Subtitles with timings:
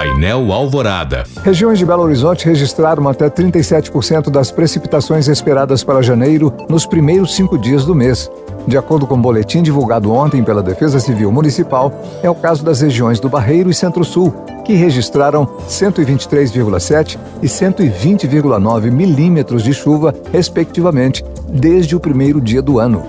[0.00, 1.24] Painel Alvorada.
[1.44, 7.58] Regiões de Belo Horizonte registraram até 37% das precipitações esperadas para janeiro nos primeiros cinco
[7.58, 8.30] dias do mês.
[8.66, 11.92] De acordo com o um boletim divulgado ontem pela Defesa Civil Municipal,
[12.22, 14.32] é o caso das regiões do Barreiro e Centro-Sul,
[14.64, 23.02] que registraram 123,7 e 120,9 milímetros de chuva, respectivamente, desde o primeiro dia do ano.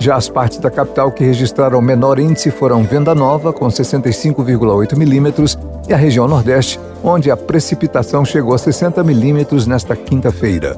[0.00, 5.58] Já as partes da capital que registraram menor índice foram Venda Nova, com 65,8 milímetros,
[5.88, 10.76] e a região Nordeste, onde a precipitação chegou a 60 milímetros nesta quinta-feira.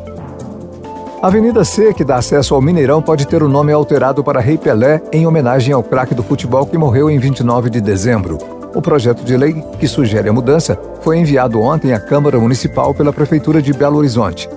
[1.23, 4.57] A Avenida C, que dá acesso ao Mineirão, pode ter o nome alterado para Rei
[4.57, 8.39] Pelé, em homenagem ao craque do futebol que morreu em 29 de dezembro.
[8.75, 13.13] O projeto de lei que sugere a mudança foi enviado ontem à Câmara Municipal pela
[13.13, 14.49] Prefeitura de Belo Horizonte.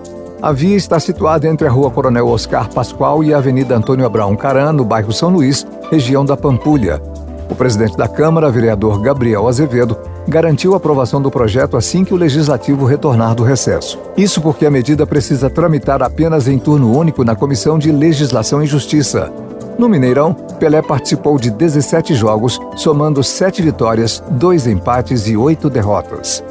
[0.44, 4.36] A via está situada entre a Rua Coronel Oscar Pascoal e a Avenida Antônio Abraão
[4.36, 7.02] Caran, no bairro São Luís, região da Pampulha.
[7.50, 9.98] O presidente da Câmara, vereador Gabriel Azevedo,
[10.28, 13.98] garantiu a aprovação do projeto assim que o legislativo retornar do recesso.
[14.18, 18.68] Isso porque a medida precisa tramitar apenas em turno único na Comissão de Legislação e
[18.68, 19.32] Justiça.
[19.80, 26.44] No Mineirão, Pelé participou de 17 jogos, somando 7 vitórias, 2 empates e 8 derrotas.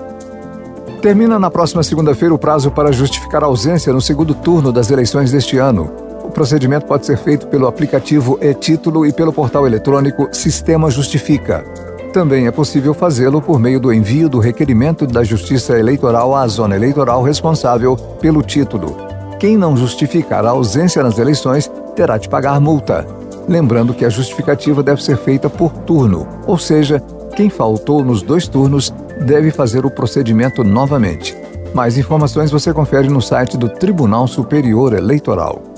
[1.02, 5.32] Termina na próxima segunda-feira o prazo para justificar a ausência no segundo turno das eleições
[5.32, 5.90] deste ano.
[6.22, 11.64] O procedimento pode ser feito pelo aplicativo e-Título e pelo portal eletrônico Sistema Justifica.
[12.12, 16.76] Também é possível fazê-lo por meio do envio do requerimento da Justiça Eleitoral à zona
[16.76, 18.96] eleitoral responsável pelo título.
[19.40, 23.04] Quem não justificar a ausência nas eleições terá de pagar multa.
[23.48, 27.02] Lembrando que a justificativa deve ser feita por turno, ou seja,
[27.34, 31.36] quem faltou nos dois turnos deve fazer o procedimento novamente.
[31.74, 35.71] Mais informações você confere no site do Tribunal Superior Eleitoral.